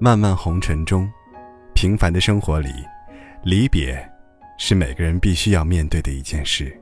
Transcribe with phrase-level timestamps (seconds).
[0.00, 1.10] 漫漫红尘中，
[1.74, 2.68] 平凡的生活里，
[3.42, 3.98] 离别
[4.56, 6.72] 是每个人必须要面对的一件事。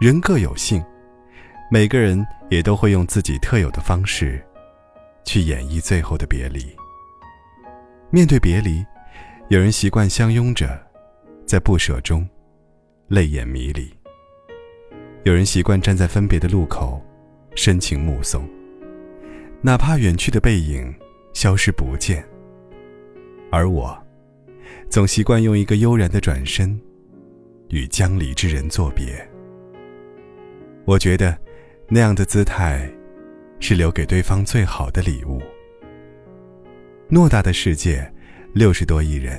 [0.00, 0.82] 人各有性，
[1.70, 4.42] 每个人也都会用自己特有的方式，
[5.26, 6.64] 去演绎最后的别离。
[8.08, 8.82] 面对别离，
[9.48, 10.68] 有人习惯相拥着，
[11.44, 12.26] 在不舍中，
[13.08, 13.90] 泪眼迷离；
[15.24, 16.98] 有人习惯站在分别的路口，
[17.54, 18.48] 深情目送，
[19.60, 20.94] 哪怕远去的背影
[21.36, 22.26] 消失不见。
[23.52, 23.94] 而我，
[24.88, 26.80] 总习惯用一个悠然的转身，
[27.68, 29.06] 与将离之人作别。
[30.86, 31.36] 我觉得，
[31.88, 32.90] 那样的姿态，
[33.60, 35.42] 是留给对方最好的礼物。
[37.10, 38.10] 偌大的世界，
[38.54, 39.38] 六十多亿人，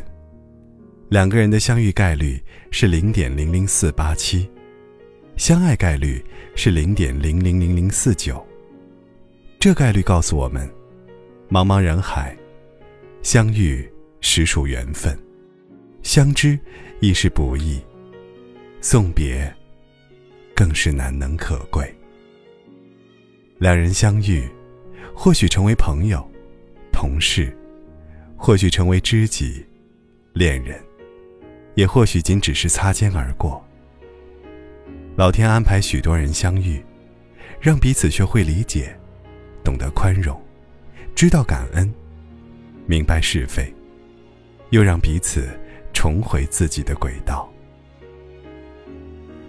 [1.10, 4.48] 两个人的相遇概率是零点零零四八七，
[5.36, 6.24] 相爱概率
[6.56, 8.46] 是零点零零零零四九。
[9.60, 10.70] 这概率告诉我们，
[11.50, 12.38] 茫茫人海，
[13.22, 15.18] 相遇实属缘分，
[16.04, 16.60] 相知
[17.00, 17.82] 亦是不易，
[18.82, 19.54] 送别。
[20.54, 21.96] 更是难能可贵。
[23.60, 24.50] 两人相遇，
[25.14, 26.28] 或许成为朋友、
[26.92, 27.56] 同事，
[28.36, 29.64] 或许成为知己、
[30.34, 30.84] 恋人，
[31.76, 33.64] 也或许仅只是擦肩而过。
[35.16, 36.84] 老天安排许多人相遇，
[37.62, 39.00] 让彼此学会理解，
[39.64, 40.42] 懂得宽容，
[41.18, 41.92] 知道感恩，
[42.86, 43.74] 明白是非，
[44.70, 45.50] 又让彼此
[45.92, 47.52] 重回自己的轨道。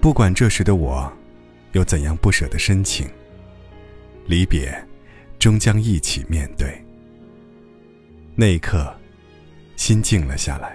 [0.01, 1.13] 不管这时的我，
[1.73, 3.07] 有怎样不舍的深情，
[4.25, 4.75] 离别，
[5.39, 6.83] 终将一起面对。
[8.35, 8.91] 那一刻，
[9.77, 10.75] 心静了下来。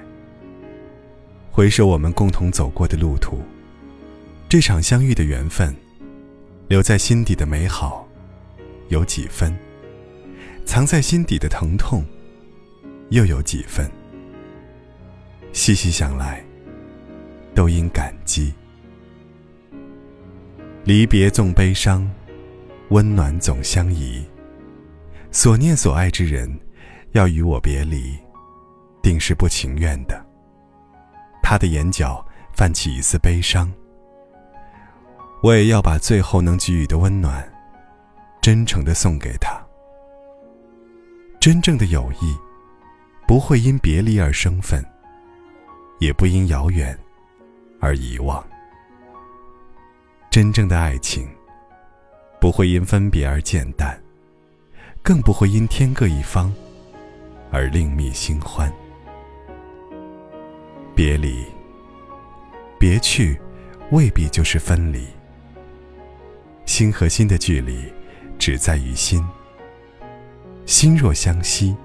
[1.51, 3.41] 回首我们共同走过的路途，
[4.47, 5.75] 这场相遇的缘分，
[6.67, 8.07] 留在心底的美好，
[8.89, 9.51] 有几分？
[10.65, 12.03] 藏在心底的疼痛，
[13.09, 13.89] 又有几分？
[15.51, 16.43] 细细想来，
[17.53, 18.53] 都应感激。
[20.83, 22.09] 离别纵悲伤，
[22.89, 24.25] 温暖总相宜。
[25.31, 26.59] 所念所爱之人，
[27.11, 28.17] 要与我别离，
[29.01, 30.25] 定是不情愿的。
[31.41, 33.71] 他的眼角泛起一丝悲伤，
[35.41, 37.47] 我也要把最后能给予的温暖，
[38.41, 39.62] 真诚的送给他。
[41.43, 42.33] 真正的友谊，
[43.27, 44.81] 不会因别离而生分，
[45.99, 46.97] 也不因遥远
[47.81, 48.41] 而遗忘。
[50.29, 51.27] 真正的爱情，
[52.39, 54.01] 不会因分别而渐淡，
[55.01, 56.49] 更不会因天各一方
[57.51, 58.71] 而另觅新欢。
[60.95, 61.45] 别离，
[62.79, 63.37] 别去，
[63.91, 65.05] 未必就是分离。
[66.63, 67.91] 心和心的距离，
[68.39, 69.21] 只在于心。
[70.65, 71.75] 心若相惜，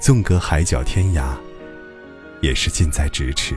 [0.00, 1.34] 纵隔海角天涯，
[2.40, 3.54] 也是近在咫尺。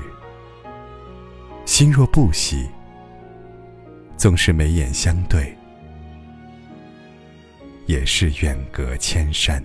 [1.66, 2.68] 心若不惜，
[4.18, 5.58] 纵是眉眼相对，
[7.86, 9.64] 也是远隔千山。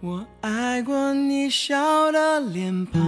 [0.00, 3.00] 我爱过你笑的脸庞，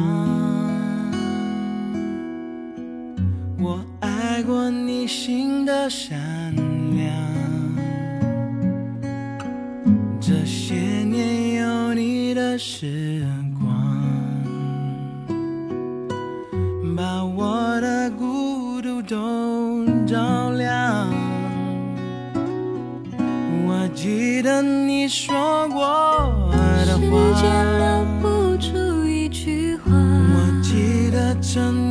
[3.59, 6.62] 我爱过你心的善良
[10.53, 13.27] 些年有你的时
[13.59, 13.75] 光，
[16.95, 21.09] 把我的孤独都照亮。
[23.67, 25.81] 我记得你说过
[26.85, 27.09] 的话时
[27.41, 27.49] 间
[27.79, 31.82] 留，不住一句话，我记得曾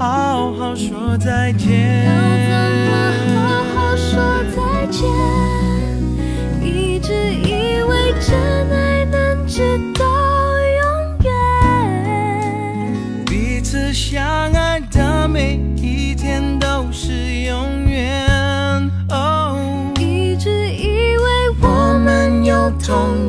[0.00, 2.06] 好好说再见。
[2.06, 2.10] 要
[2.48, 2.56] 怎
[2.88, 4.16] 么好好说
[4.56, 5.04] 再见？
[6.62, 8.32] 一直以为真
[8.70, 10.02] 爱能直到
[10.80, 11.28] 永远。
[13.26, 18.26] 彼此相爱的每一天都是永远。
[19.10, 19.58] 哦，
[19.98, 23.26] 一直以为我们有同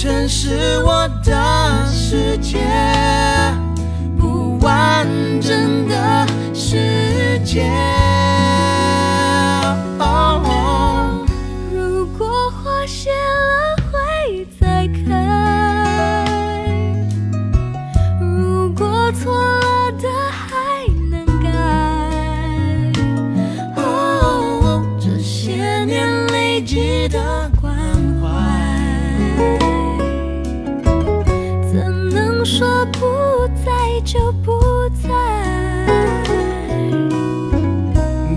[0.00, 2.58] 城是我的世界，
[34.02, 34.50] 就不
[35.02, 35.08] 在。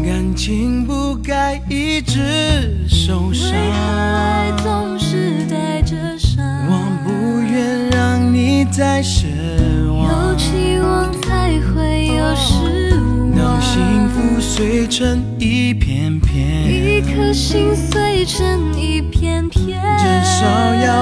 [0.06, 6.44] 感情不该一直受伤为何爱总是带着伤？
[6.68, 6.72] 我
[7.04, 7.10] 不
[7.40, 9.28] 愿让你再失
[9.86, 10.38] 有望。
[10.38, 12.54] 期望才会有失
[12.96, 13.32] 望。
[13.36, 20.46] 当幸福碎成一片片，一颗心碎成一片片，至少
[20.76, 20.93] 要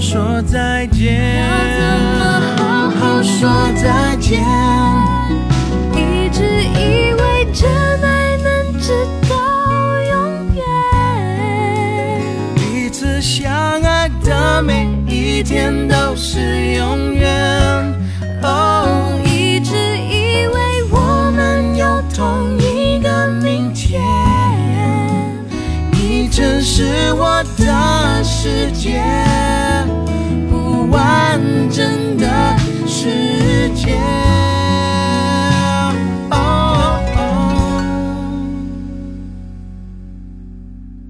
[0.00, 1.36] 说再见。
[1.40, 1.46] 要
[1.78, 1.82] 怎
[2.18, 2.22] 么
[2.56, 4.42] 好好说再见？
[5.92, 7.70] 一直以为真
[8.02, 8.92] 爱能直
[9.28, 9.34] 到
[10.10, 10.12] 永
[10.54, 10.62] 远，
[12.56, 13.52] 彼此相
[13.82, 17.94] 爱的每一天都是永远。
[18.42, 20.54] 哦，一直以为
[20.90, 24.02] 我们有同一个明天，
[25.92, 29.02] 你真是我的世界，
[33.04, 33.98] 世界。
[36.30, 37.02] 哦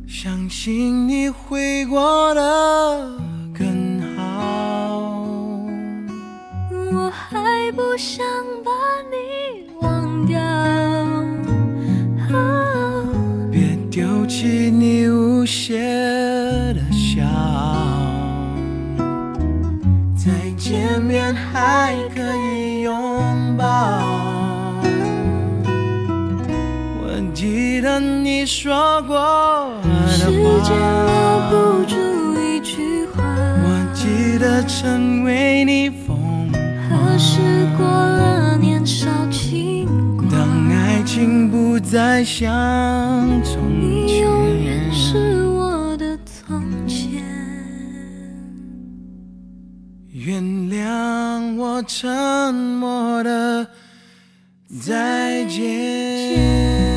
[0.08, 2.40] 相信你会过得
[3.56, 5.62] 更好。
[6.70, 8.26] 我还不想
[8.64, 8.72] 把
[9.12, 10.40] 你忘掉。
[13.52, 15.78] 别丢弃你无邪
[16.74, 17.22] 的笑，
[20.16, 21.33] 再见面
[21.64, 23.64] 还可以拥抱。
[27.00, 29.16] 我记得你说过
[29.82, 30.30] 的时
[30.62, 31.96] 间留，不住
[32.38, 36.14] 一句话，我记得曾为你疯
[36.52, 37.40] 狂何时
[37.78, 39.88] 过了年少轻
[40.18, 40.28] 狂？
[40.30, 42.46] 当爱情不再像
[43.42, 44.92] 从你永远前。
[44.92, 45.43] 是
[51.74, 53.66] 我沉默的
[54.80, 56.94] 再见。